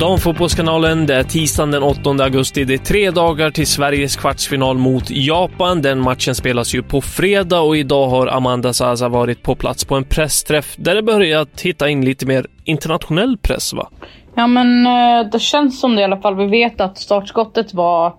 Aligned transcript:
Damfotbollskanalen, 0.00 1.06
det 1.06 1.14
är 1.14 1.22
tisdagen 1.22 1.70
den 1.70 1.82
8 1.82 2.10
augusti. 2.10 2.64
Det 2.64 2.74
är 2.74 2.78
tre 2.78 3.10
dagar 3.10 3.50
till 3.50 3.66
Sveriges 3.66 4.16
kvartsfinal 4.16 4.78
mot 4.78 5.10
Japan. 5.10 5.82
Den 5.82 6.00
matchen 6.00 6.34
spelas 6.34 6.74
ju 6.74 6.82
på 6.82 7.00
fredag 7.00 7.60
och 7.60 7.76
idag 7.76 8.08
har 8.08 8.26
Amanda 8.26 8.72
Zaza 8.72 9.08
varit 9.08 9.42
på 9.42 9.54
plats 9.54 9.84
på 9.84 9.94
en 9.94 10.04
pressträff 10.04 10.74
där 10.76 10.94
det 10.94 11.02
börjat 11.02 11.60
hitta 11.60 11.88
in 11.88 12.04
lite 12.04 12.26
mer 12.26 12.46
internationell 12.64 13.38
press, 13.38 13.72
va? 13.72 13.88
Ja 14.34 14.46
men 14.46 14.86
eh, 14.86 15.30
det 15.32 15.38
känns 15.38 15.80
som 15.80 15.94
det 15.94 16.00
i 16.00 16.04
alla 16.04 16.20
fall. 16.20 16.36
Vi 16.36 16.46
vet 16.46 16.80
att 16.80 16.98
startskottet 16.98 17.74
var 17.74 18.14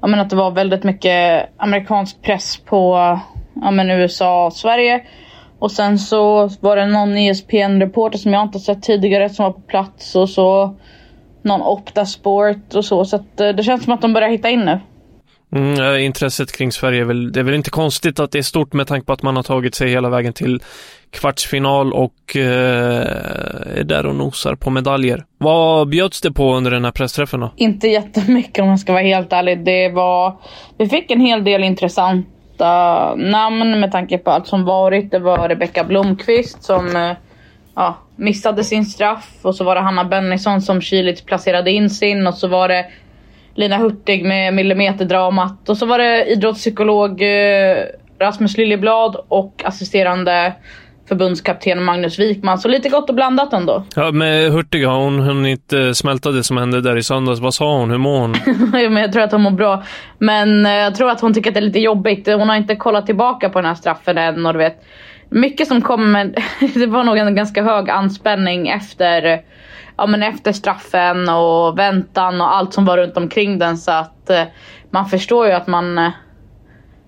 ja, 0.00 0.06
men 0.06 0.20
att 0.20 0.30
det 0.30 0.36
var 0.36 0.50
väldigt 0.50 0.84
mycket 0.84 1.50
amerikansk 1.56 2.22
press 2.22 2.56
på 2.56 2.96
ja, 3.62 3.70
men 3.70 3.90
USA 3.90 4.46
och 4.46 4.52
Sverige. 4.52 5.02
Och 5.58 5.72
sen 5.72 5.98
så 5.98 6.48
var 6.60 6.76
det 6.76 6.86
någon 6.86 7.16
ESPN-reporter 7.16 8.18
som 8.18 8.32
jag 8.32 8.42
inte 8.42 8.58
sett 8.58 8.82
tidigare 8.82 9.28
som 9.28 9.44
var 9.44 9.52
på 9.52 9.60
plats 9.60 10.16
och 10.16 10.28
så 10.28 10.76
någon 11.44 11.62
Opta 11.62 12.06
Sport 12.06 12.74
och 12.74 12.84
så. 12.84 13.04
Så 13.04 13.16
att, 13.16 13.40
eh, 13.40 13.48
det 13.48 13.62
känns 13.62 13.84
som 13.84 13.92
att 13.92 14.02
de 14.02 14.12
börjar 14.12 14.28
hitta 14.28 14.50
in 14.50 14.60
nu. 14.60 14.80
Mm, 15.54 16.00
intresset 16.00 16.52
kring 16.52 16.72
Sverige 16.72 17.00
är 17.00 17.04
väl, 17.04 17.32
det 17.32 17.40
är 17.40 17.44
väl 17.44 17.54
inte 17.54 17.70
konstigt 17.70 18.20
att 18.20 18.30
det 18.32 18.38
är 18.38 18.42
stort 18.42 18.72
med 18.72 18.86
tanke 18.86 19.06
på 19.06 19.12
att 19.12 19.22
man 19.22 19.36
har 19.36 19.42
tagit 19.42 19.74
sig 19.74 19.88
hela 19.88 20.08
vägen 20.08 20.32
till 20.32 20.62
kvartsfinal 21.10 21.92
och 21.92 22.36
eh, 22.36 22.42
är 23.76 23.84
där 23.84 24.06
och 24.06 24.14
nosar 24.14 24.54
på 24.54 24.70
medaljer. 24.70 25.24
Vad 25.38 25.88
bjöds 25.88 26.20
det 26.20 26.32
på 26.32 26.54
under 26.54 26.70
den 26.70 26.84
här 26.84 26.92
pressträffen 26.92 27.40
då? 27.40 27.52
Inte 27.56 27.88
jättemycket 27.88 28.62
om 28.62 28.68
man 28.68 28.78
ska 28.78 28.92
vara 28.92 29.02
helt 29.02 29.32
ärlig. 29.32 29.64
Det 29.64 29.88
var, 29.88 30.36
vi 30.78 30.88
fick 30.88 31.10
en 31.10 31.20
hel 31.20 31.44
del 31.44 31.64
intressanta 31.64 33.14
namn 33.14 33.80
med 33.80 33.92
tanke 33.92 34.18
på 34.18 34.30
allt 34.30 34.46
som 34.46 34.64
varit. 34.64 35.10
Det 35.10 35.18
var 35.18 35.48
Rebecka 35.48 35.84
Blomqvist 35.84 36.62
som 36.62 36.96
eh, 36.96 37.12
ja, 37.74 37.98
missade 38.16 38.64
sin 38.64 38.84
straff 38.84 39.30
och 39.42 39.54
så 39.54 39.64
var 39.64 39.74
det 39.74 39.80
Hanna 39.80 40.04
Bennison 40.04 40.62
som 40.62 40.80
kyligt 40.80 41.26
placerade 41.26 41.70
in 41.70 41.90
sin 41.90 42.26
och 42.26 42.34
så 42.34 42.48
var 42.48 42.68
det 42.68 42.86
Lina 43.54 43.76
Hurtig 43.76 44.24
med 44.24 44.54
millimeterdramat 44.54 45.68
och 45.68 45.76
så 45.76 45.86
var 45.86 45.98
det 45.98 46.24
idrottspsykolog 46.24 47.22
eh, 47.22 47.84
Rasmus 48.18 48.56
Liljeblad 48.56 49.16
och 49.28 49.62
assisterande 49.64 50.52
förbundskapten 51.08 51.84
Magnus 51.84 52.18
Wikman. 52.18 52.58
Så 52.58 52.68
lite 52.68 52.88
gott 52.88 53.08
och 53.08 53.14
blandat 53.14 53.52
ändå. 53.52 53.84
Ja, 53.96 54.12
med 54.12 54.52
Hurtig 54.52 54.84
har 54.84 54.98
hon 54.98 55.20
hunnit 55.20 55.72
eh, 55.72 55.92
smälta 55.92 56.30
det 56.30 56.44
som 56.44 56.56
hände 56.56 56.80
där 56.80 56.96
i 56.96 57.02
söndags. 57.02 57.40
Vad 57.40 57.54
sa 57.54 57.78
hon? 57.78 57.90
Hur 57.90 57.98
mår 57.98 58.20
hon? 58.20 58.34
men 58.72 58.96
jag 58.96 59.12
tror 59.12 59.22
att 59.22 59.32
hon 59.32 59.42
mår 59.42 59.50
bra. 59.50 59.82
Men 60.18 60.66
eh, 60.66 60.72
jag 60.72 60.94
tror 60.94 61.10
att 61.10 61.20
hon 61.20 61.34
tycker 61.34 61.50
att 61.50 61.54
det 61.54 61.60
är 61.60 61.62
lite 61.62 61.78
jobbigt. 61.78 62.26
Hon 62.26 62.48
har 62.48 62.56
inte 62.56 62.76
kollat 62.76 63.06
tillbaka 63.06 63.48
på 63.48 63.58
den 63.58 63.68
här 63.68 63.74
straffen 63.74 64.18
än 64.18 64.46
och 64.46 64.52
du 64.52 64.58
vet. 64.58 64.84
Mycket 65.28 65.68
som 65.68 65.82
kommer, 65.82 66.34
det 66.74 66.86
var 66.86 67.04
nog 67.04 67.18
en 67.18 67.34
ganska 67.34 67.62
hög 67.62 67.90
anspänning 67.90 68.68
efter, 68.68 69.40
ja, 69.96 70.06
men 70.06 70.22
efter 70.22 70.52
straffen 70.52 71.28
och 71.28 71.78
väntan 71.78 72.40
och 72.40 72.56
allt 72.56 72.72
som 72.74 72.84
var 72.84 72.96
runt 72.96 73.16
omkring 73.16 73.58
den. 73.58 73.78
Så 73.78 73.92
att 73.92 74.30
eh, 74.30 74.42
man 74.90 75.06
förstår 75.06 75.46
ju 75.46 75.52
att 75.52 75.66
man 75.66 76.12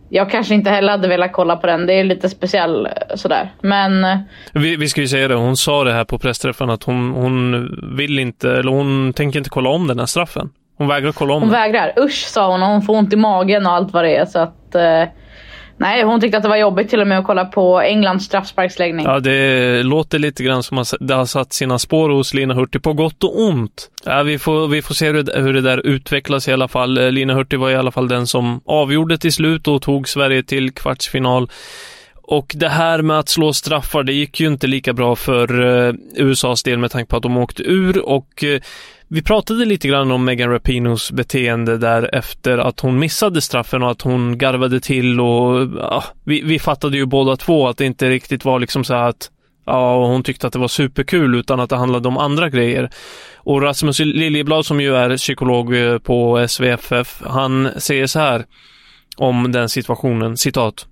jag 0.09 0.31
kanske 0.31 0.55
inte 0.55 0.71
heller 0.71 0.91
hade 0.91 1.09
velat 1.09 1.33
kolla 1.33 1.57
på 1.57 1.67
den. 1.67 1.87
Det 1.87 1.93
är 1.93 2.05
lite 2.05 2.29
speciell 2.29 2.87
eh, 2.87 2.93
sådär. 3.17 3.53
Men 3.63 4.05
eh, 4.05 4.19
Vi, 4.53 4.77
vi 4.77 4.89
ska 4.89 5.01
ju 5.01 5.09
säga 5.09 5.29
det, 5.29 5.35
hon 5.35 5.57
sa 5.57 5.85
det 5.85 5.93
här 5.93 6.05
på 6.05 6.19
pressträffen 6.19 6.71
att 6.71 6.83
hon, 6.83 7.11
hon 7.11 7.69
vill 7.97 8.19
inte, 8.19 8.51
eller 8.51 8.71
hon 8.73 9.13
tänker 9.13 9.39
inte 9.39 9.51
kolla 9.51 9.71
om 9.71 9.87
den 9.87 9.99
här 9.99 10.07
straffen. 10.07 10.51
Hon 10.79 10.89
vägrar 10.89 11.13
kolla 11.13 11.35
om 11.35 11.43
hon 11.43 11.51
den. 11.53 11.61
vägrar. 11.61 11.93
Usch 11.99 12.27
sa 12.27 12.51
hon 12.51 12.63
och 12.63 12.69
hon 12.69 12.83
får 12.83 12.97
ont 12.97 13.13
i 13.13 13.17
magen 13.17 13.67
och 13.67 13.73
allt 13.73 13.93
vad 13.93 14.05
det 14.05 14.17
är. 14.17 14.25
Så 14.27 14.39
att, 14.39 14.75
eh, 14.75 15.03
nej, 15.77 16.03
hon 16.03 16.21
tyckte 16.21 16.37
att 16.37 16.43
det 16.43 16.49
var 16.49 16.57
jobbigt 16.57 16.91
till 16.91 17.01
och 17.01 17.07
med 17.07 17.19
att 17.19 17.27
kolla 17.27 17.45
på 17.45 17.81
Englands 17.81 18.25
straffsparksläggning. 18.25 19.07
Ja, 19.07 19.21
det 19.21 19.83
låter 19.83 20.19
lite 20.19 20.45
grann 20.45 20.63
som 20.63 20.79
att 20.79 20.95
det 21.01 21.15
har 21.15 21.27
satt 21.27 21.53
sina 21.53 21.79
spår 21.79 22.11
hos 22.11 22.35
Lina 22.35 22.55
Hurtig 22.55 22.83
på 22.83 22.93
gott 22.93 23.25
och 23.25 23.41
ont. 23.41 23.91
Ja, 24.05 24.23
vi, 24.23 24.39
får, 24.39 24.69
vi 24.69 24.83
får 24.83 24.95
se 24.95 25.07
hur 25.07 25.23
det, 25.23 25.41
hur 25.41 25.55
det 25.55 25.61
där 25.61 25.87
utvecklas 25.87 26.49
i 26.49 26.53
alla 26.53 26.69
fall. 26.69 26.99
Eh, 26.99 27.11
Lina 27.11 27.35
Hurtig 27.35 27.59
var 27.59 27.71
i 27.71 27.77
alla 27.77 27.91
fall 27.91 28.09
den 28.09 28.27
som 28.27 28.61
avgjorde 28.65 29.19
till 29.19 29.33
slut 29.33 29.69
och 29.69 29.83
tog 29.83 30.09
Sverige 30.09 30.43
till 30.43 30.73
kvartsfinal. 30.73 31.51
Och 32.29 32.53
det 32.57 32.69
här 32.69 33.03
med 33.03 33.19
att 33.19 33.29
slå 33.29 33.53
straffar, 33.53 34.03
det 34.03 34.13
gick 34.13 34.41
ju 34.41 34.47
inte 34.47 34.67
lika 34.67 34.93
bra 34.93 35.17
för 35.17 35.67
eh, 35.89 35.95
USAs 36.15 36.63
del 36.63 36.79
med 36.79 36.91
tanke 36.91 37.11
på 37.11 37.17
att 37.17 37.23
de 37.23 37.37
åkte 37.37 37.63
ur 37.63 38.07
och 38.07 38.45
eh, 38.45 38.61
vi 39.09 39.23
pratade 39.23 39.65
lite 39.65 39.89
grann 39.89 40.11
om 40.11 40.25
Megan 40.25 40.51
Rapinos 40.51 41.13
beteende 41.13 41.79
där 41.79 42.15
efter 42.15 42.59
att 42.59 42.81
hon 42.81 42.99
missade 42.99 43.41
straffen 43.41 43.83
och 43.83 43.91
att 43.91 44.03
hon 44.03 44.39
garvade 44.39 44.81
till 44.81 45.21
och 45.21 45.69
ja, 45.79 46.05
vi, 46.25 46.43
vi 46.43 46.59
fattade 46.59 46.97
ju 46.97 47.07
båda 47.07 47.37
två 47.37 47.69
att 47.69 47.79
det 47.79 47.85
inte 47.85 48.11
riktigt 48.11 48.45
var 48.45 48.59
liksom 48.59 48.85
så 48.85 48.95
här 48.95 49.09
att 49.09 49.31
ja, 49.67 50.07
hon 50.07 50.23
tyckte 50.23 50.47
att 50.47 50.53
det 50.53 50.59
var 50.59 50.69
superkul 50.69 51.35
utan 51.35 51.61
att 51.61 51.71
det 51.71 51.77
handlade 51.77 52.09
om 52.09 52.19
andra 52.19 52.49
grejer. 52.49 52.91
Och 53.37 53.63
Rasmus 53.63 53.99
Liljeblad 53.99 54.67
som 54.67 54.81
ju 54.81 54.97
är 54.97 55.17
psykolog 55.17 55.75
eh, 55.75 55.99
på 55.99 56.47
SVFF, 56.49 57.23
han 57.27 57.69
säger 57.77 58.07
så 58.07 58.19
här 58.19 58.45
om 59.17 59.53
den 59.53 59.69
situationen, 59.69 60.37
citat. 60.37 60.87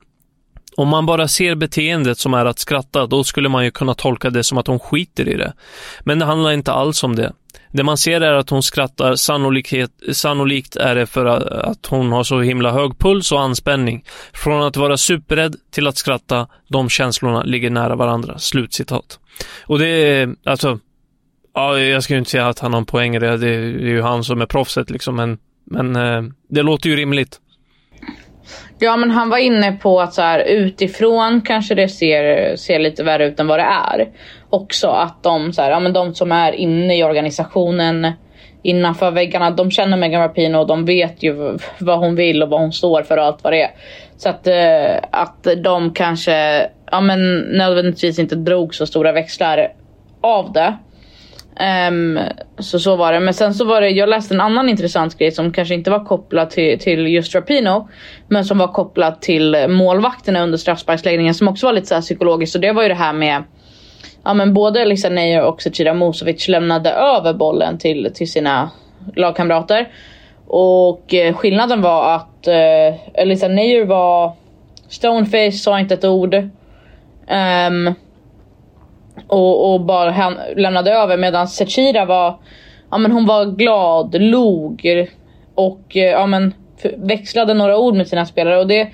Om 0.76 0.88
man 0.88 1.06
bara 1.06 1.28
ser 1.28 1.54
beteendet 1.54 2.18
som 2.18 2.34
är 2.34 2.44
att 2.44 2.58
skratta, 2.58 3.06
då 3.06 3.24
skulle 3.24 3.48
man 3.48 3.64
ju 3.64 3.70
kunna 3.70 3.94
tolka 3.94 4.30
det 4.30 4.44
som 4.44 4.58
att 4.58 4.66
hon 4.66 4.78
skiter 4.78 5.28
i 5.28 5.36
det. 5.36 5.52
Men 6.00 6.18
det 6.18 6.24
handlar 6.24 6.52
inte 6.52 6.72
alls 6.72 7.04
om 7.04 7.16
det. 7.16 7.32
Det 7.74 7.82
man 7.82 7.98
ser 7.98 8.20
är 8.20 8.32
att 8.32 8.50
hon 8.50 8.62
skrattar, 8.62 9.14
sannolikhet, 9.14 9.90
sannolikt 10.12 10.76
är 10.76 10.94
det 10.94 11.06
för 11.06 11.26
att 11.70 11.86
hon 11.86 12.12
har 12.12 12.24
så 12.24 12.40
himla 12.40 12.72
hög 12.72 12.98
puls 12.98 13.32
och 13.32 13.40
anspänning. 13.40 14.04
Från 14.32 14.62
att 14.62 14.76
vara 14.76 14.96
superrädd 14.96 15.56
till 15.72 15.86
att 15.86 15.96
skratta, 15.96 16.48
de 16.68 16.88
känslorna 16.88 17.42
ligger 17.42 17.70
nära 17.70 17.96
varandra. 17.96 18.38
Slutcitat. 18.38 19.18
Och 19.66 19.78
det 19.78 19.86
är, 19.86 20.34
alltså, 20.44 20.78
ja, 21.54 21.78
jag 21.78 22.02
ska 22.02 22.14
ju 22.14 22.18
inte 22.18 22.30
säga 22.30 22.48
att 22.48 22.58
han 22.58 22.72
har 22.72 22.80
en 22.80 22.86
poäng 22.86 23.16
i 23.16 23.18
det, 23.18 23.36
det 23.36 23.48
är 23.48 23.60
ju 23.78 24.02
han 24.02 24.24
som 24.24 24.40
är 24.40 24.46
proffset 24.46 24.90
liksom, 24.90 25.16
men, 25.16 25.38
men 25.70 25.96
eh, 25.96 26.22
det 26.48 26.62
låter 26.62 26.90
ju 26.90 26.96
rimligt. 26.96 27.40
Ja 28.78 28.96
men 28.96 29.10
han 29.10 29.30
var 29.30 29.38
inne 29.38 29.72
på 29.72 30.00
att 30.00 30.14
så 30.14 30.22
här, 30.22 30.40
utifrån 30.40 31.40
kanske 31.40 31.74
det 31.74 31.88
ser, 31.88 32.56
ser 32.56 32.78
lite 32.78 33.04
värre 33.04 33.26
ut 33.26 33.40
än 33.40 33.46
vad 33.46 33.58
det 33.58 33.62
är. 33.62 34.08
Också 34.54 34.88
att 34.88 35.22
de, 35.22 35.52
så 35.52 35.62
här, 35.62 35.70
ja, 35.70 35.80
men 35.80 35.92
de 35.92 36.14
som 36.14 36.32
är 36.32 36.52
inne 36.52 36.98
i 36.98 37.04
organisationen 37.04 38.12
innanför 38.62 39.10
väggarna, 39.10 39.50
de 39.50 39.70
känner 39.70 39.96
Megan 39.96 40.22
Rapinoe 40.22 40.60
och 40.60 40.66
de 40.66 40.84
vet 40.84 41.22
ju 41.22 41.58
vad 41.78 41.98
hon 41.98 42.14
vill 42.14 42.42
och 42.42 42.48
vad 42.48 42.60
hon 42.60 42.72
står 42.72 43.02
för 43.02 43.16
och 43.16 43.24
allt 43.24 43.44
vad 43.44 43.52
det 43.52 43.62
är. 43.62 43.70
Så 44.16 44.28
att, 44.28 44.46
eh, 44.46 44.96
att 45.10 45.46
de 45.64 45.94
kanske 45.94 46.68
ja, 46.90 47.00
men 47.00 47.38
nödvändigtvis 47.38 48.18
inte 48.18 48.36
drog 48.36 48.74
så 48.74 48.86
stora 48.86 49.12
växlar 49.12 49.68
av 50.20 50.52
det. 50.52 50.74
Um, 51.88 52.18
så 52.58 52.78
så 52.78 52.96
var 52.96 53.12
det. 53.12 53.20
Men 53.20 53.34
sen 53.34 53.54
så 53.54 53.64
var 53.64 53.80
det, 53.80 53.88
jag 53.88 54.08
läste 54.08 54.34
en 54.34 54.40
annan 54.40 54.68
intressant 54.68 55.18
grej 55.18 55.32
som 55.32 55.52
kanske 55.52 55.74
inte 55.74 55.90
var 55.90 56.04
kopplad 56.04 56.50
till, 56.50 56.78
till 56.78 57.06
just 57.06 57.34
Rapino. 57.34 57.88
Men 58.28 58.44
som 58.44 58.58
var 58.58 58.68
kopplad 58.68 59.20
till 59.20 59.56
målvakterna 59.68 60.42
under 60.42 60.58
straffsparksläggningen 60.58 61.34
som 61.34 61.48
också 61.48 61.66
var 61.66 61.72
lite 61.72 61.86
så 61.86 61.94
här 61.94 62.02
psykologiskt. 62.02 62.54
Och 62.54 62.60
det 62.60 62.72
var 62.72 62.82
ju 62.82 62.88
det 62.88 62.94
här 62.94 63.12
med 63.12 63.42
Ja 64.24 64.34
men 64.34 64.54
både 64.54 64.82
Elisa 64.82 65.08
Neyer 65.08 65.42
och 65.42 65.62
Zecira 65.62 65.94
Musovic 65.94 66.48
lämnade 66.48 66.90
över 66.90 67.32
bollen 67.32 67.78
till, 67.78 68.10
till 68.14 68.32
sina 68.32 68.70
lagkamrater. 69.16 69.88
Och 70.46 71.14
eh, 71.14 71.34
skillnaden 71.34 71.82
var 71.82 72.14
att 72.14 72.46
eh, 72.46 73.20
Elisa 73.20 73.48
Neyer 73.48 73.84
var 73.84 74.32
stoneface, 74.88 75.52
sa 75.52 75.80
inte 75.80 75.94
ett 75.94 76.04
ord. 76.04 76.34
Um, 76.34 77.94
och, 79.26 79.74
och 79.74 79.80
bara 79.80 80.10
han, 80.10 80.38
lämnade 80.56 80.92
över 80.92 81.16
medan 81.16 81.48
Zecira 81.48 82.04
var, 82.04 82.38
ja 82.90 82.98
men 82.98 83.12
hon 83.12 83.26
var 83.26 83.44
glad, 83.44 84.22
log 84.22 84.86
och 85.54 85.96
eh, 85.96 86.02
ja 86.02 86.26
men 86.26 86.54
växlade 86.96 87.54
några 87.54 87.78
ord 87.78 87.94
med 87.94 88.08
sina 88.08 88.26
spelare 88.26 88.58
och 88.58 88.66
det, 88.66 88.88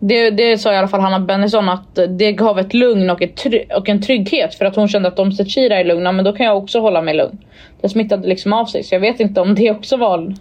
det, 0.00 0.30
det 0.30 0.58
sa 0.58 0.72
i 0.72 0.76
alla 0.76 0.88
fall 0.88 1.00
Hanna 1.00 1.20
Bennison 1.20 1.68
att 1.68 1.98
det 2.08 2.32
gav 2.32 2.58
ett 2.58 2.74
lugn 2.74 3.10
och, 3.10 3.22
ett 3.22 3.46
och 3.76 3.88
en 3.88 4.02
trygghet 4.02 4.54
för 4.54 4.64
att 4.64 4.76
hon 4.76 4.88
kände 4.88 5.08
att 5.08 5.18
om 5.18 5.32
Sechira 5.32 5.76
är 5.76 5.84
lugna 5.84 6.12
men 6.12 6.24
då 6.24 6.32
kan 6.32 6.46
jag 6.46 6.56
också 6.56 6.80
hålla 6.80 7.02
mig 7.02 7.14
lugn. 7.14 7.38
Det 7.80 7.88
smittade 7.88 8.28
liksom 8.28 8.52
av 8.52 8.66
sig 8.66 8.82
så 8.82 8.94
jag 8.94 9.00
vet 9.00 9.20
inte 9.20 9.40
om 9.40 9.54
det 9.54 9.70
också 9.70 9.96
var 9.96 10.34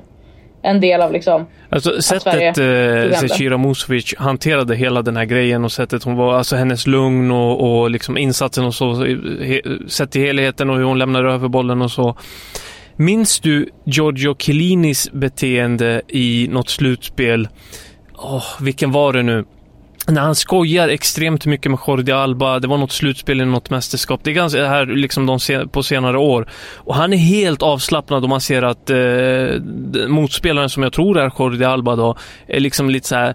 en 0.62 0.82
del 0.82 1.02
av 1.02 1.12
liksom 1.12 1.46
Alltså 1.70 2.02
sättet 2.02 2.58
eh, 2.58 3.20
Zecira 3.20 3.58
Musovic 3.58 4.16
hanterade 4.18 4.76
hela 4.76 5.02
den 5.02 5.18
här 5.18 5.26
grejen 5.26 5.66
och 5.66 5.72
sättet 5.72 6.04
hon 6.04 6.16
var, 6.16 6.34
alltså 6.34 6.56
hennes 6.56 6.88
lugn 6.88 7.32
och, 7.32 7.80
och 7.82 7.90
liksom 7.90 8.18
insatsen 8.18 8.66
och 8.66 8.74
så, 8.74 9.04
he, 9.44 9.62
sett 9.88 10.12
till 10.12 10.22
helheten 10.22 10.70
och 10.70 10.78
hur 10.78 10.84
hon 10.84 11.00
lämnade 11.00 11.32
över 11.32 11.48
bollen 11.48 11.82
och 11.82 11.92
så. 11.92 12.18
Minns 12.96 13.40
du 13.40 13.70
Giorgio 13.86 14.36
Chiellinis 14.36 15.12
beteende 15.12 16.02
i 16.08 16.48
något 16.52 16.70
slutspel? 16.70 17.48
Oh, 18.18 18.62
vilken 18.62 18.92
var 18.92 19.14
det 19.14 19.24
nu? 19.24 19.46
när 20.08 20.22
han 20.22 20.36
skojar 20.36 20.90
extremt 20.90 21.46
mycket 21.46 21.72
med 21.72 21.80
Jordi 21.88 22.12
Alba. 22.12 22.60
Det 22.60 22.68
var 22.68 22.78
något 22.78 22.92
slutspel 22.92 23.42
i 23.42 23.46
något 23.46 23.70
mästerskap. 23.70 24.20
Det 24.24 24.30
är 24.30 24.34
ganska 24.34 24.62
det 24.62 24.68
här 24.68 24.86
liksom 24.86 25.26
de 25.26 25.40
sen, 25.40 25.70
på 25.70 25.84
senare 25.84 26.18
år. 26.18 26.50
Och 26.76 26.96
han 26.96 27.14
är 27.14 27.18
helt 27.18 27.62
avslappnad 27.62 28.24
och 28.24 28.30
man 28.30 28.42
ser 28.42 28.62
att 28.62 28.90
eh, 28.90 29.62
motspelaren 30.08 30.70
som 30.70 30.84
jag 30.84 30.94
tror 30.94 31.20
är 31.20 31.32
Jordi 31.40 31.66
Alba 31.66 31.96
då, 31.96 32.18
är 32.48 32.60
liksom 32.60 32.90
lite 32.90 33.08
så 33.08 33.16
här 33.16 33.30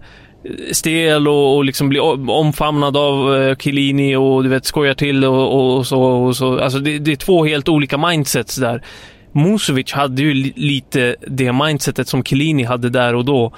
eh, 0.45 0.73
stel 0.73 1.29
och, 1.29 1.57
och 1.57 1.65
liksom 1.65 1.89
blir 1.89 2.31
omfamnad 2.31 2.97
av 2.97 3.37
eh, 3.37 3.57
Chiellini 3.57 4.17
och 4.17 4.43
du 4.43 4.49
vet 4.49 4.65
skojar 4.65 4.95
till 4.95 5.25
och, 5.25 5.55
och, 5.55 5.77
och 5.77 5.87
så. 5.87 6.03
Och 6.03 6.37
så. 6.37 6.59
Alltså 6.59 6.79
det, 6.79 6.99
det, 6.99 7.13
är 7.13 7.17
två 7.17 7.45
helt 7.45 7.69
olika 7.69 7.99
mindsets 7.99 8.57
där. 8.57 8.83
Musovic 9.33 9.93
hade 9.93 10.23
ju 10.23 10.35
li, 10.35 10.53
lite 10.57 11.17
det 11.27 11.53
mindsetet 11.53 12.09
som 12.09 12.25
Chiellini 12.25 12.65
hade 12.65 12.91
där 12.91 13.15
och 13.15 13.25
då 13.25 13.53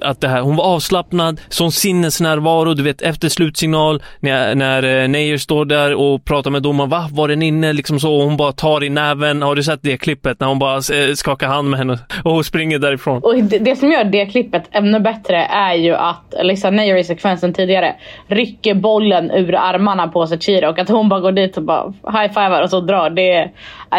att 0.00 0.20
det 0.20 0.28
här, 0.28 0.40
hon 0.40 0.56
var 0.56 0.64
avslappnad, 0.64 1.40
sån 1.48 1.72
sinnesnärvaro, 1.72 2.74
du 2.74 2.82
vet 2.82 3.02
efter 3.02 3.28
slutsignal 3.28 4.02
när, 4.20 4.54
när 4.54 5.02
eh, 5.02 5.08
Neyer 5.08 5.36
står 5.36 5.64
där 5.64 5.94
och 5.94 6.24
pratar 6.24 6.50
med 6.50 6.62
domaren, 6.62 6.90
va? 6.90 7.08
Var 7.12 7.28
den 7.28 7.42
inne? 7.42 7.72
Liksom 7.72 8.00
så, 8.00 8.14
och 8.14 8.24
hon 8.24 8.36
bara 8.36 8.52
tar 8.52 8.84
i 8.84 8.90
näven. 8.90 9.42
Har 9.42 9.54
du 9.54 9.62
sett 9.62 9.80
det 9.82 9.96
klippet 9.96 10.40
när 10.40 10.46
hon 10.46 10.58
bara 10.58 10.76
eh, 10.76 11.14
skakar 11.14 11.46
hand 11.46 11.70
med 11.70 11.78
henne 11.78 11.98
och 12.24 12.46
springer 12.46 12.78
därifrån? 12.78 13.22
Och 13.22 13.34
det, 13.34 13.58
det, 13.58 13.76
som 13.76 13.92
gör 13.92 14.04
det 14.04 14.26
klippet 14.26 14.62
ännu 14.70 15.00
bättre 15.00 15.36
är 15.44 15.74
ju 15.74 15.94
att 15.94 16.34
Lisa 16.42 16.70
Neyer 16.70 16.96
i 16.96 17.04
sekvensen 17.04 17.52
tidigare 17.52 17.94
rycker 18.28 18.74
bollen 18.74 19.30
ur 19.30 19.54
armarna 19.54 20.08
på 20.08 20.26
Zecira 20.26 20.70
och 20.70 20.78
att 20.78 20.88
hon 20.88 21.08
bara 21.08 21.20
går 21.20 21.32
dit 21.32 21.56
och 21.56 21.62
bara 21.62 21.92
high-fivar 22.12 22.62
och 22.62 22.70
så 22.70 22.80
drar. 22.80 23.10
Det 23.10 23.32
är, 23.32 23.50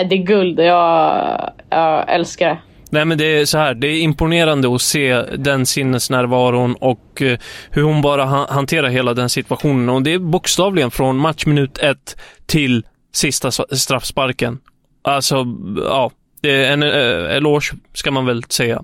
det 0.10 0.16
är 0.16 0.24
guld 0.24 0.60
jag, 0.60 1.52
jag 1.70 2.14
älskar 2.14 2.48
det. 2.50 2.58
Nej 2.92 3.06
men 3.06 3.18
det 3.18 3.26
är 3.26 3.46
så 3.46 3.58
här, 3.58 3.74
det 3.74 3.88
är 3.88 4.02
imponerande 4.02 4.76
att 4.76 4.82
se 4.82 5.22
den 5.22 5.66
sinnesnärvaron 5.66 6.76
och 6.76 7.22
eh, 7.22 7.40
hur 7.72 7.84
hon 7.84 8.02
bara 8.02 8.26
hanterar 8.26 8.90
hela 8.90 9.14
den 9.14 9.30
situationen. 9.30 9.90
Och 9.90 10.04
det 10.04 10.14
är 10.14 10.20
bokstavligen 10.20 10.92
från 10.92 11.18
matchminut 11.18 11.78
ett 11.78 12.18
till 12.46 12.86
sista 13.14 13.52
straffsparken. 13.52 14.60
Alltså, 15.02 15.46
ja, 15.78 16.12
det 16.42 16.66
är 16.66 16.74
en 16.74 16.84
eh, 16.84 17.36
eloge 17.36 17.74
ska 17.94 18.12
man 18.12 18.26
väl 18.26 18.44
säga. 18.44 18.84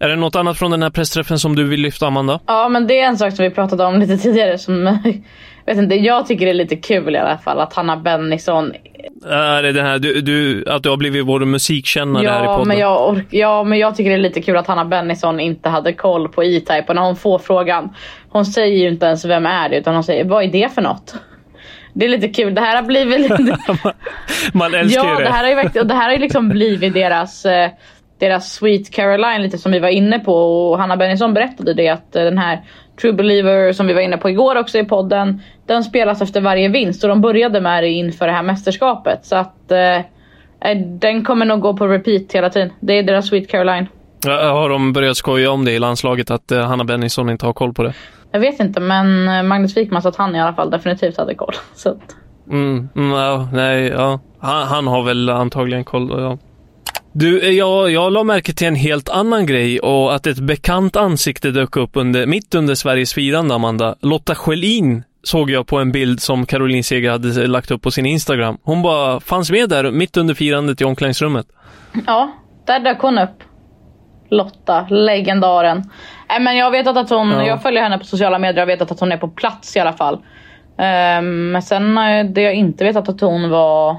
Är 0.00 0.08
det 0.08 0.16
något 0.16 0.36
annat 0.36 0.58
från 0.58 0.70
den 0.70 0.82
här 0.82 0.90
pressträffen 0.90 1.38
som 1.38 1.56
du 1.56 1.64
vill 1.64 1.80
lyfta, 1.80 2.06
Amanda? 2.06 2.40
Ja, 2.46 2.68
men 2.68 2.86
det 2.86 3.00
är 3.00 3.06
en 3.06 3.18
sak 3.18 3.36
som 3.36 3.42
vi 3.44 3.50
pratade 3.50 3.84
om 3.84 4.00
lite 4.00 4.18
tidigare 4.18 4.58
som 4.58 4.84
vet 5.68 5.78
inte, 5.78 5.94
jag 5.94 6.26
tycker 6.26 6.44
det 6.44 6.52
är 6.52 6.54
lite 6.54 6.76
kul 6.76 7.14
i 7.14 7.18
alla 7.18 7.38
fall 7.38 7.60
att 7.60 7.74
Hanna 7.74 7.96
Bennison... 7.96 8.72
Är 9.26 9.62
det 9.62 9.72
den 9.72 9.86
här, 9.86 9.98
du, 9.98 10.20
du, 10.20 10.64
att 10.68 10.82
du 10.82 10.90
har 10.90 10.96
blivit 10.96 11.26
vår 11.26 11.40
musikkännare 11.40 12.24
ja, 12.24 12.32
här 12.32 12.44
i 12.44 12.46
podden? 12.46 12.68
Men 12.68 12.78
jag 12.78 13.08
ork, 13.08 13.26
ja, 13.30 13.64
men 13.64 13.78
jag 13.78 13.96
tycker 13.96 14.10
det 14.10 14.16
är 14.16 14.20
lite 14.20 14.42
kul 14.42 14.56
att 14.56 14.66
Hanna 14.66 14.84
Bennison 14.84 15.40
inte 15.40 15.68
hade 15.68 15.92
koll 15.92 16.28
på 16.28 16.44
E-Type 16.44 16.84
och 16.88 16.94
när 16.94 17.02
hon 17.02 17.16
får 17.16 17.38
frågan, 17.38 17.94
hon 18.28 18.46
säger 18.46 18.78
ju 18.78 18.88
inte 18.88 19.06
ens 19.06 19.24
vem 19.24 19.46
är 19.46 19.68
det 19.68 19.76
utan 19.78 19.94
hon 19.94 20.04
säger 20.04 20.24
vad 20.24 20.44
är 20.44 20.48
det 20.48 20.74
för 20.74 20.82
något? 20.82 21.14
Det 21.92 22.04
är 22.04 22.08
lite 22.08 22.28
kul. 22.28 22.54
Det 22.54 22.60
här 22.60 22.76
har 22.76 22.82
blivit 22.82 23.20
lite... 23.20 23.56
Man 24.52 24.74
älskar 24.74 25.04
ja, 25.04 25.18
det. 25.18 25.24
det 25.24 25.30
här 25.30 25.44
har 25.44 25.62
ju, 25.62 25.80
och 25.80 25.86
det 25.86 25.94
här 25.94 26.04
har 26.04 26.12
ju 26.12 26.18
liksom 26.18 26.48
blivit 26.48 26.94
deras, 26.94 27.46
eh, 27.46 27.70
deras 28.18 28.52
Sweet 28.52 28.90
Caroline 28.90 29.42
lite 29.42 29.58
som 29.58 29.72
vi 29.72 29.78
var 29.78 29.88
inne 29.88 30.18
på 30.18 30.34
och 30.34 30.78
Hanna 30.78 30.96
Bennison 30.96 31.34
berättade 31.34 31.74
det 31.74 31.88
att 31.88 32.16
eh, 32.16 32.24
den 32.24 32.38
här 32.38 32.60
True 33.00 33.12
Believer 33.12 33.72
som 33.72 33.86
vi 33.86 33.92
var 33.92 34.00
inne 34.00 34.16
på 34.16 34.30
igår 34.30 34.56
också 34.56 34.78
i 34.78 34.84
podden. 34.84 35.42
Den 35.66 35.84
spelas 35.84 36.22
efter 36.22 36.40
varje 36.40 36.68
vinst 36.68 37.04
och 37.04 37.08
de 37.08 37.20
började 37.20 37.60
med 37.60 37.82
det 37.82 37.88
inför 37.88 38.26
det 38.26 38.32
här 38.32 38.42
mästerskapet. 38.42 39.24
Så 39.26 39.36
att 39.36 39.72
eh, 39.72 39.96
eh, 39.96 40.78
den 41.00 41.24
kommer 41.24 41.46
nog 41.46 41.60
gå 41.60 41.76
på 41.76 41.86
repeat 41.86 42.32
hela 42.32 42.50
tiden. 42.50 42.72
Det 42.80 42.98
är 42.98 43.02
deras 43.02 43.28
Sweet 43.28 43.50
Caroline. 43.50 43.86
Har 44.26 44.68
de 44.68 44.92
börjat 44.92 45.16
skoja 45.16 45.50
om 45.50 45.64
det 45.64 45.72
i 45.72 45.78
landslaget 45.78 46.30
att 46.30 46.52
eh, 46.52 46.66
Hanna 46.66 46.84
Bennison 46.84 47.30
inte 47.30 47.46
har 47.46 47.52
koll 47.52 47.74
på 47.74 47.82
det? 47.82 47.94
Jag 48.30 48.40
vet 48.40 48.60
inte 48.60 48.80
men 48.80 49.28
eh, 49.28 49.42
Magnus 49.42 49.76
Wikman 49.76 50.02
sa 50.02 50.08
att 50.08 50.16
han 50.16 50.36
i 50.36 50.40
alla 50.40 50.52
fall 50.52 50.70
definitivt 50.70 51.16
hade 51.16 51.34
koll. 51.34 51.54
Så 51.74 51.88
att... 51.88 52.16
mm, 52.50 52.88
mm, 52.96 53.10
ja, 53.10 53.48
nej, 53.52 53.88
ja. 53.88 54.20
Han, 54.40 54.66
han, 54.66 54.86
har 54.86 55.02
väl 55.02 55.30
antagligen 55.30 55.84
koll. 55.84 56.10
Ja. 56.10 56.38
Du, 57.20 57.40
eh, 57.40 57.50
jag, 57.50 57.90
jag 57.90 58.12
la 58.12 58.24
märke 58.24 58.52
till 58.52 58.66
en 58.66 58.74
helt 58.74 59.08
annan 59.08 59.46
grej 59.46 59.80
och 59.80 60.14
att 60.14 60.26
ett 60.26 60.38
bekant 60.38 60.96
ansikte 60.96 61.50
dök 61.50 61.76
upp 61.76 61.90
under, 61.96 62.26
mitt 62.26 62.54
under 62.54 62.74
Sveriges 62.74 63.14
firande, 63.14 63.54
Amanda. 63.54 63.94
Lotta 64.00 64.34
Schelin 64.34 65.02
såg 65.22 65.50
jag 65.50 65.66
på 65.66 65.78
en 65.78 65.92
bild 65.92 66.20
som 66.20 66.46
Caroline 66.46 66.84
Seger 66.84 67.10
hade 67.10 67.46
lagt 67.46 67.70
upp 67.70 67.82
på 67.82 67.90
sin 67.90 68.06
Instagram. 68.06 68.58
Hon 68.62 68.82
bara 68.82 69.20
fanns 69.20 69.50
med 69.50 69.68
där 69.68 69.90
mitt 69.90 70.16
under 70.16 70.34
firandet 70.34 70.80
i 70.80 70.84
omklädningsrummet. 70.84 71.46
Ja, 72.06 72.32
där 72.66 72.80
dök 72.80 73.00
hon 73.00 73.18
upp. 73.18 73.42
Lotta, 74.28 74.86
legendaren. 74.90 75.90
Nej 76.28 76.40
men 76.40 76.56
jag 76.56 76.70
vet 76.70 76.86
att 76.86 77.10
hon, 77.10 77.30
ja. 77.30 77.46
jag 77.46 77.62
följer 77.62 77.82
henne 77.82 77.98
på 77.98 78.04
sociala 78.04 78.38
medier, 78.38 78.58
jag 78.58 78.66
vet 78.66 78.82
att 78.82 79.00
hon 79.00 79.12
är 79.12 79.16
på 79.16 79.28
plats 79.28 79.76
i 79.76 79.80
alla 79.80 79.92
fall. 79.92 80.14
Um, 80.14 81.52
men 81.52 81.62
sen 81.62 81.94
det 82.34 82.42
jag 82.42 82.54
inte 82.54 82.84
vet 82.84 82.96
att 82.96 83.20
hon 83.20 83.50
var 83.50 83.96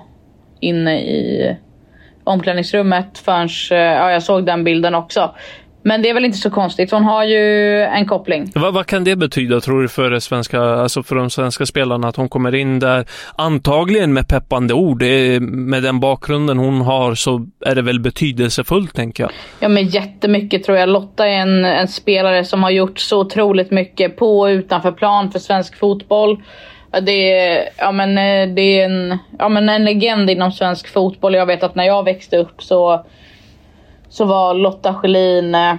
inne 0.60 1.00
i 1.00 1.58
omklädningsrummet 2.30 3.18
förrän, 3.26 3.50
ja 3.70 4.12
jag 4.12 4.24
såg 4.24 4.46
den 4.46 4.64
bilden 4.64 4.96
också. 4.96 5.32
Men 5.84 6.02
det 6.02 6.10
är 6.10 6.14
väl 6.14 6.26
inte 6.26 6.38
så 6.38 6.50
konstigt. 6.50 6.92
Hon 6.92 7.04
har 7.04 7.24
ju 7.24 7.82
en 7.84 8.06
koppling. 8.06 8.52
Vad, 8.56 8.74
vad 8.74 8.86
kan 8.86 9.04
det 9.04 9.16
betyda, 9.16 9.60
tror 9.60 9.82
du, 9.82 9.88
för, 9.88 10.12
det 10.12 10.22
svenska, 10.22 10.62
alltså 10.62 11.04
för 11.04 11.16
de 11.16 11.30
svenska 11.30 11.66
spelarna? 11.66 12.08
Att 12.08 12.16
hon 12.16 12.30
kommer 12.30 12.56
in 12.56 12.80
där, 12.80 13.06
antagligen 13.36 14.14
med 14.14 14.28
peppande 14.28 14.74
ord. 14.74 15.04
Med 15.42 15.84
den 15.84 16.00
bakgrunden 16.00 16.58
hon 16.58 16.82
har 16.82 17.16
så 17.16 17.48
är 17.66 17.76
det 17.76 17.82
väl 17.82 18.00
betydelsefullt, 18.00 18.96
tänker 18.96 19.24
jag. 19.24 19.32
Ja, 19.60 19.70
men 19.70 19.88
jättemycket 19.88 20.64
tror 20.64 20.78
jag. 20.78 20.90
Lotta 20.90 21.28
är 21.28 21.40
en, 21.42 21.66
en 21.66 21.88
spelare 21.88 22.46
som 22.46 22.64
har 22.64 22.70
gjort 22.70 23.00
så 23.00 23.20
otroligt 23.20 23.72
mycket 23.72 24.18
på 24.18 24.40
och 24.40 24.48
utanför 24.48 24.92
plan 24.92 25.32
för 25.32 25.40
svensk 25.40 25.78
fotboll. 25.78 26.38
Det 26.92 27.40
är, 27.40 27.70
ja, 27.78 27.92
men, 27.92 28.18
eh, 28.18 28.56
det 28.56 28.62
är 28.82 28.86
en, 28.86 29.18
ja, 29.40 29.50
men 29.50 29.70
en 29.70 29.86
legend 29.86 30.30
inom 30.30 30.52
svensk 30.52 30.88
fotboll. 30.88 31.36
Jag 31.36 31.46
vet 31.46 31.64
att 31.64 31.76
när 31.76 31.84
jag 31.84 32.04
växte 32.04 32.38
upp 32.38 32.64
så, 32.64 33.06
så 34.10 34.26
var 34.26 34.54
Lotta 34.54 34.94
Schelin 34.94 35.56
eh, 35.56 35.76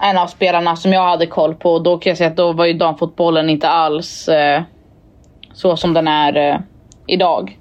en 0.00 0.18
av 0.18 0.26
spelarna 0.26 0.76
som 0.76 0.92
jag 0.92 1.08
hade 1.08 1.26
koll 1.26 1.54
på. 1.54 1.78
Då 1.78 1.98
kan 1.98 2.10
jag 2.10 2.18
säga 2.18 2.30
att 2.30 2.36
då 2.36 2.52
var 2.52 2.66
ju 2.66 2.72
damfotbollen 2.72 3.50
inte 3.50 3.68
alls 3.68 4.28
eh, 4.28 4.62
så 5.52 5.76
som 5.76 5.94
den 5.94 6.08
är 6.08 6.36
eh, 6.36 6.60
idag. 7.06 7.58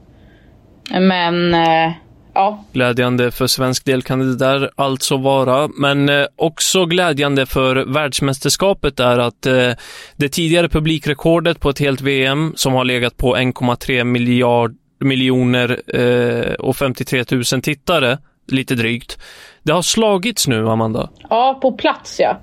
Men 1.00 1.53
eh, 1.53 1.91
ja. 2.39 2.63
Glädjande 2.72 3.31
för 3.31 3.48
svensk 3.48 3.86
del 3.86 4.01
kan 4.01 4.19
det 4.19 4.36
där 4.36 4.69
alltså 4.75 5.17
vara, 5.17 5.67
men 5.67 6.10
eh, 6.10 6.25
också 6.36 6.86
glädjande 6.86 7.46
för 7.46 7.75
världsmästerskapet 7.75 9.00
är 9.00 9.19
att 9.19 9.46
eh, 9.46 9.72
det 10.15 10.29
tidigare 10.29 10.69
publikrekordet 10.69 11.60
på 11.60 11.69
ett 11.69 11.79
helt 11.79 12.01
VM 12.01 12.53
som 12.55 12.74
har 12.74 12.86
legat 12.86 13.17
på 13.17 13.36
1,3 13.36 14.03
miljard 14.03 14.75
miljoner 15.00 15.81
eh, 15.88 16.53
och 16.53 16.75
53 16.75 17.24
000 17.31 17.43
tittare, 17.43 18.17
lite 18.48 18.75
drygt. 18.75 19.17
Det 19.63 19.72
har 19.72 19.81
slagits 19.81 20.48
nu, 20.48 20.69
Amanda. 20.69 21.10
Ja, 21.29 21.60
på 21.62 21.72
plats 21.72 22.19
ja. 22.19 22.41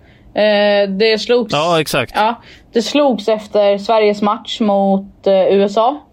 Det 0.98 1.20
slogs... 1.20 1.52
Ja, 1.52 1.80
exakt. 1.80 2.12
Ja, 2.14 2.42
det 2.72 2.82
slogs 2.82 3.28
efter 3.28 3.78
Sveriges 3.78 4.22
match 4.22 4.60
mot 4.60 5.26
USA. 5.50 6.05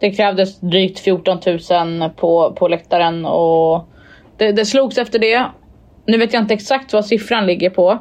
Det 0.00 0.10
krävdes 0.10 0.60
drygt 0.60 0.98
14 0.98 1.38
000 2.00 2.10
på, 2.10 2.52
på 2.52 2.68
läktaren 2.68 3.24
och 3.24 3.88
det, 4.36 4.52
det 4.52 4.64
slogs 4.64 4.98
efter 4.98 5.18
det. 5.18 5.46
Nu 6.06 6.18
vet 6.18 6.32
jag 6.32 6.42
inte 6.42 6.54
exakt 6.54 6.92
vad 6.92 7.06
siffran 7.06 7.46
ligger 7.46 7.70
på. 7.70 7.98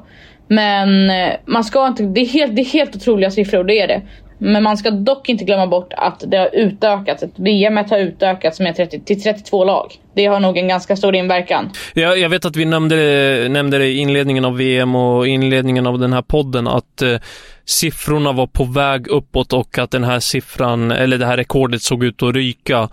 Men 0.48 1.10
eh, 1.10 1.34
man 1.46 1.63
ska 1.63 1.88
inte, 1.88 2.04
det, 2.04 2.22
är 2.22 2.25
helt, 2.25 2.56
det 2.56 2.62
är 2.62 2.66
helt 2.66 2.96
otroliga 2.96 3.32
siffror, 3.32 3.63
det 3.63 3.82
är 3.82 3.88
det. 3.88 4.01
Men 4.38 4.63
man 4.63 4.77
ska 4.77 4.91
dock 4.91 5.29
inte 5.29 5.44
glömma 5.44 5.67
bort 5.67 5.94
att 5.98 6.24
det 6.27 6.38
har 6.38 6.50
utökats. 6.53 7.24
VM 7.36 7.77
har 7.77 7.98
utökats 7.98 8.60
med 8.60 8.75
30, 8.75 9.00
till 9.00 9.24
32 9.24 9.63
lag. 9.63 9.94
Det 10.13 10.25
har 10.25 10.39
nog 10.39 10.58
en 10.58 10.67
ganska 10.67 10.96
stor 10.96 11.15
inverkan. 11.15 11.70
Jag, 11.94 12.20
jag 12.20 12.29
vet 12.29 12.46
att 12.46 12.56
vi 12.56 12.65
nämnde 12.65 12.96
det, 12.96 13.50
nämnde 13.50 13.77
det 13.77 13.88
i 13.88 13.98
inledningen 13.98 14.46
av 14.46 14.58
VM 14.58 14.96
och 14.96 15.27
inledningen 15.27 15.88
av 15.88 16.00
den 16.00 16.13
här 16.13 16.22
podden 16.22 16.67
att 16.67 17.01
eh, 17.01 17.17
siffrorna 17.65 18.32
var 18.32 18.48
på 18.48 18.63
väg 18.63 19.08
uppåt 19.08 19.53
och 19.53 19.77
att 19.77 19.91
den 19.91 20.03
här 20.03 20.20
siffran, 20.20 20.91
eller 20.91 21.17
det 21.17 21.25
här 21.25 21.38
rekordet 21.38 21.82
såg 21.82 22.03
ut 22.03 22.24
att 22.24 22.36
ryka. 22.36 22.89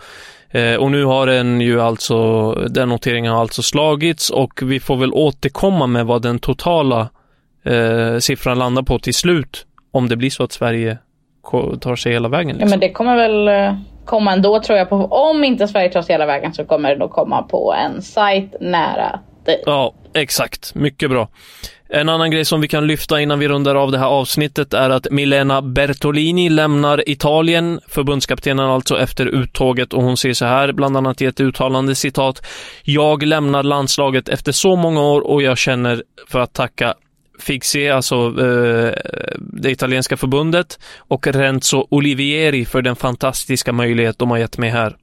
Eh, 0.51 0.75
och 0.75 0.91
nu 0.91 1.05
har 1.05 1.27
den 1.27 1.61
ju 1.61 1.81
alltså, 1.81 2.51
den 2.53 2.89
noteringen 2.89 3.33
har 3.33 3.41
alltså 3.41 3.63
slagits 3.63 4.31
och 4.31 4.63
vi 4.63 4.81
får 4.81 4.97
väl 4.97 5.13
återkomma 5.13 5.87
med 5.87 6.07
vad 6.07 6.23
den 6.23 6.39
totala 6.39 7.09
eh, 7.65 8.19
siffran 8.19 8.59
landar 8.59 8.83
på 8.83 8.99
till 8.99 9.15
slut. 9.15 9.67
Om 9.93 10.09
det 10.09 10.17
blir 10.17 10.31
så 10.31 10.43
att 10.43 10.53
Sverige 10.53 10.99
tar 11.81 11.97
sig 11.97 12.13
hela 12.13 12.29
vägen. 12.29 12.49
Liksom. 12.49 12.69
Ja 12.69 12.71
men 12.71 12.81
det 12.81 12.91
kommer 12.91 13.17
väl 13.17 13.49
eh, 13.49 13.79
komma 14.05 14.33
ändå 14.33 14.61
tror 14.61 14.79
jag. 14.79 14.89
På, 14.89 14.97
om 14.97 15.45
inte 15.45 15.69
Sverige 15.69 15.89
tar 15.89 16.03
sig 16.03 16.15
hela 16.15 16.27
vägen 16.27 16.55
så 16.55 16.65
kommer 16.65 16.91
det 16.91 16.97
nog 16.97 17.11
komma 17.11 17.43
på 17.43 17.75
en 17.75 18.03
sajt 18.03 18.55
nära 18.61 19.21
dig. 19.45 19.63
Ja, 19.67 19.95
exakt. 20.15 20.75
Mycket 20.75 21.11
bra. 21.11 21.29
En 21.89 22.09
annan 22.09 22.31
grej 22.31 22.45
som 22.45 22.61
vi 22.61 22.69
kan 22.69 22.87
lyfta 22.87 23.21
innan 23.21 23.39
vi 23.39 23.49
rundar 23.49 23.75
av 23.75 23.93
det 23.93 23.99
här 23.99 24.07
avsnittet 24.07 24.75
är 24.75 24.91
att 24.91 25.07
Milena 25.11 25.63
Bertolini 25.63 26.49
lämnar 26.49 27.09
Italien, 27.09 27.81
förbundskaptenen 27.89 28.71
alltså 28.71 28.99
efter 28.99 29.27
uttåget 29.27 29.93
och 29.93 30.03
hon 30.03 30.17
säger 30.17 30.35
så 30.35 30.45
här, 30.45 30.73
bland 30.73 30.97
annat 30.97 31.23
i 31.23 31.27
ett 31.27 31.41
uttalande 31.41 31.95
citat. 31.95 32.47
Jag 32.83 33.23
lämnar 33.23 33.63
landslaget 33.63 34.29
efter 34.29 34.53
så 34.53 34.77
många 34.77 35.03
år 35.03 35.21
och 35.21 35.43
jag 35.43 35.59
känner 35.59 36.03
för 36.29 36.41
att 36.41 36.53
tacka 36.53 36.95
Fixi, 37.39 37.91
alltså 37.91 38.15
eh, 38.15 38.93
det 39.39 39.71
italienska 39.71 40.17
förbundet 40.17 40.79
och 40.99 41.27
Renzo 41.27 41.87
Olivieri 41.91 42.65
för 42.65 42.83
den 42.83 42.97
fantastiska 42.97 43.73
möjlighet 43.73 44.19
de 44.19 44.31
har 44.31 44.39
gett 44.39 44.59
mig 44.59 44.71
här. 44.71 44.97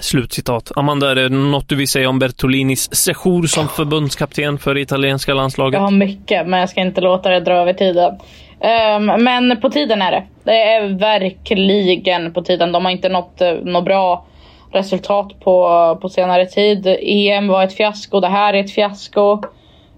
Slutcitat. 0.00 0.72
Amanda, 0.76 1.10
är 1.10 1.14
det 1.14 1.28
något 1.28 1.68
du 1.68 1.76
vill 1.76 1.88
säga 1.88 2.08
om 2.08 2.18
Bertolinis 2.18 2.94
sejour 2.94 3.46
som 3.46 3.68
förbundskapten 3.68 4.58
för 4.58 4.74
det 4.74 4.80
italienska 4.80 5.34
landslaget? 5.34 5.78
Jag 5.78 5.80
har 5.80 5.90
mycket, 5.90 6.46
men 6.46 6.60
jag 6.60 6.68
ska 6.68 6.80
inte 6.80 7.00
låta 7.00 7.30
det 7.30 7.40
dra 7.40 7.54
över 7.54 7.72
tiden. 7.72 8.18
Um, 8.60 9.24
men 9.24 9.60
på 9.60 9.70
tiden 9.70 10.02
är 10.02 10.10
det. 10.10 10.24
Det 10.44 10.62
är 10.62 10.98
verkligen 10.98 12.32
på 12.32 12.42
tiden. 12.42 12.72
De 12.72 12.84
har 12.84 12.92
inte 12.92 13.08
nått 13.08 13.42
uh, 13.42 13.64
något 13.64 13.84
bra 13.84 14.26
resultat 14.72 15.40
på, 15.40 15.98
på 16.02 16.08
senare 16.08 16.46
tid. 16.46 16.96
EM 17.00 17.48
var 17.48 17.64
ett 17.64 17.76
fiasko, 17.76 18.20
det 18.20 18.28
här 18.28 18.54
är 18.54 18.60
ett 18.60 18.74
fiasko. 18.74 19.32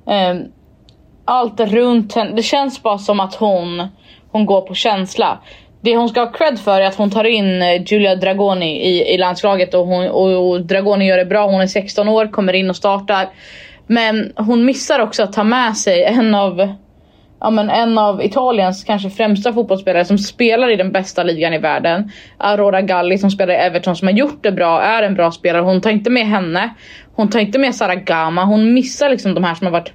Um, 0.05 0.53
allt 1.31 1.61
runt 1.61 2.15
henne. 2.15 2.37
Det 2.37 2.43
känns 2.43 2.83
bara 2.83 2.99
som 2.99 3.21
att 3.21 3.35
hon, 3.35 3.89
hon 4.31 4.47
går 4.47 4.61
på 4.61 4.75
känsla. 4.75 5.39
Det 5.81 5.97
hon 5.97 6.09
ska 6.09 6.21
ha 6.21 6.33
cred 6.33 6.59
för 6.59 6.81
är 6.81 6.87
att 6.87 6.97
hon 6.97 7.11
tar 7.11 7.25
in 7.25 7.63
eh, 7.63 7.83
Julia 7.87 8.17
Dragoni 8.17 8.89
i, 8.89 9.15
i 9.15 9.19
landslaget 9.19 9.75
och, 9.75 9.87
hon, 9.87 10.09
och, 10.09 10.51
och 10.51 10.67
Dragoni 10.67 11.07
gör 11.07 11.17
det 11.17 11.25
bra. 11.25 11.47
Hon 11.47 11.61
är 11.61 11.67
16 11.67 12.09
år, 12.09 12.27
kommer 12.27 12.53
in 12.53 12.71
och 12.71 12.77
startar. 12.77 13.29
Men 13.87 14.33
hon 14.37 14.65
missar 14.65 15.01
också 15.01 15.23
att 15.23 15.33
ta 15.33 15.45
med 15.45 15.77
sig 15.77 16.05
en 16.05 16.35
av, 16.35 16.75
ja, 17.41 17.51
men 17.51 17.71
en 17.71 17.99
av 17.99 18.25
Italiens 18.25 18.85
kanske 18.85 19.11
främsta 19.11 19.53
fotbollsspelare 19.53 20.05
som 20.05 20.19
spelar 20.19 20.71
i 20.71 20.77
den 20.77 20.93
bästa 20.93 21.23
ligan 21.23 21.55
i 21.55 21.59
världen. 21.59 22.11
Aurora 22.39 22.81
Galli 22.81 23.19
som 23.19 23.31
spelar 23.31 23.55
i 23.55 23.57
Everton 23.57 23.97
som 23.97 24.09
har 24.09 24.15
gjort 24.15 24.43
det 24.43 24.53
bra, 24.53 24.83
är 24.83 25.03
en 25.03 25.15
bra 25.15 25.31
spelare. 25.31 25.63
Hon 25.63 25.81
tar 25.81 25.91
inte 25.91 26.11
med 26.11 26.27
henne. 26.27 26.75
Hon 27.15 27.31
tar 27.31 27.41
inte 27.41 27.59
med 27.59 27.75
Sara 27.75 27.95
Gama. 27.95 28.45
Hon 28.45 28.73
missar 28.73 29.11
liksom 29.11 29.35
de 29.35 29.45
här 29.45 29.55
som 29.55 29.67
har 29.67 29.73
varit 29.73 29.93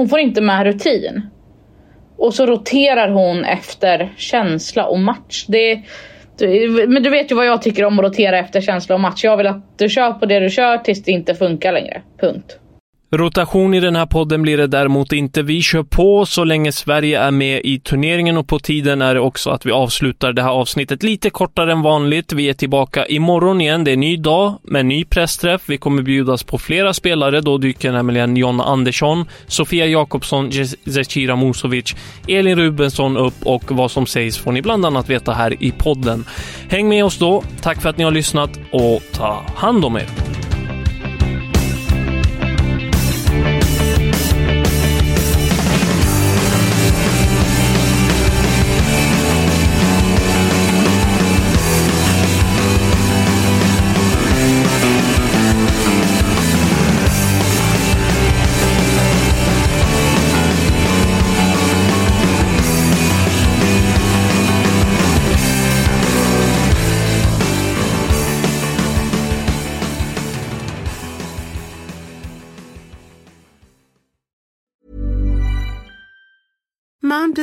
hon 0.00 0.08
får 0.08 0.18
inte 0.18 0.40
med 0.40 0.66
rutin. 0.66 1.22
Och 2.16 2.34
så 2.34 2.46
roterar 2.46 3.10
hon 3.10 3.44
efter 3.44 4.12
känsla 4.16 4.86
och 4.86 4.98
match. 4.98 5.44
Det, 5.48 5.82
men 6.88 7.02
du 7.02 7.10
vet 7.10 7.30
ju 7.30 7.34
vad 7.34 7.46
jag 7.46 7.62
tycker 7.62 7.84
om 7.84 7.98
att 7.98 8.04
rotera 8.04 8.38
efter 8.38 8.60
känsla 8.60 8.94
och 8.94 9.00
match. 9.00 9.24
Jag 9.24 9.36
vill 9.36 9.46
att 9.46 9.78
du 9.78 9.88
kör 9.88 10.12
på 10.12 10.26
det 10.26 10.40
du 10.40 10.50
kör 10.50 10.78
tills 10.78 11.02
det 11.02 11.12
inte 11.12 11.34
funkar 11.34 11.72
längre. 11.72 12.02
Punkt. 12.20 12.58
Rotation 13.12 13.74
i 13.74 13.80
den 13.80 13.96
här 13.96 14.06
podden 14.06 14.42
blir 14.42 14.56
det 14.56 14.66
däremot 14.66 15.12
inte. 15.12 15.42
Vi 15.42 15.62
kör 15.62 15.82
på 15.82 16.26
så 16.26 16.44
länge 16.44 16.72
Sverige 16.72 17.20
är 17.20 17.30
med 17.30 17.60
i 17.64 17.80
turneringen 17.80 18.36
och 18.36 18.48
på 18.48 18.58
tiden 18.58 19.02
är 19.02 19.14
det 19.14 19.20
också 19.20 19.50
att 19.50 19.66
vi 19.66 19.70
avslutar 19.70 20.32
det 20.32 20.42
här 20.42 20.50
avsnittet 20.50 21.02
lite 21.02 21.30
kortare 21.30 21.72
än 21.72 21.82
vanligt. 21.82 22.32
Vi 22.32 22.48
är 22.48 22.52
tillbaka 22.52 23.06
imorgon 23.06 23.60
igen. 23.60 23.84
Det 23.84 23.92
är 23.92 23.96
ny 23.96 24.16
dag 24.16 24.54
med 24.62 24.86
ny 24.86 25.04
pressträff. 25.04 25.62
Vi 25.66 25.78
kommer 25.78 26.02
bjudas 26.02 26.42
på 26.42 26.58
flera 26.58 26.94
spelare. 26.94 27.40
Då 27.40 27.58
dyker 27.58 27.92
nämligen 27.92 28.36
John 28.36 28.60
Andersson, 28.60 29.24
Sofia 29.46 29.86
Jakobsson, 29.86 30.50
Zecira 30.94 31.36
Musovic, 31.36 31.94
Elin 32.28 32.56
Rubensson 32.56 33.16
upp 33.16 33.46
och 33.46 33.72
vad 33.72 33.90
som 33.90 34.06
sägs 34.06 34.38
får 34.38 34.52
ni 34.52 34.62
bland 34.62 34.86
annat 34.86 35.10
veta 35.10 35.32
här 35.32 35.62
i 35.62 35.70
podden. 35.70 36.24
Häng 36.68 36.88
med 36.88 37.04
oss 37.04 37.18
då. 37.18 37.42
Tack 37.62 37.82
för 37.82 37.88
att 37.88 37.98
ni 37.98 38.04
har 38.04 38.10
lyssnat 38.10 38.50
och 38.72 39.02
ta 39.12 39.44
hand 39.54 39.84
om 39.84 39.96
er. 39.96 40.39